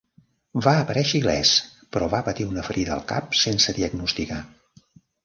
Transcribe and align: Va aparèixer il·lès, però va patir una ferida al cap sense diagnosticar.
Va 0.67 0.71
aparèixer 0.77 1.19
il·lès, 1.19 1.51
però 1.97 2.07
va 2.13 2.21
patir 2.29 2.47
una 2.53 2.63
ferida 2.71 2.95
al 2.97 3.05
cap 3.13 3.37
sense 3.43 3.77
diagnosticar. 3.81 4.39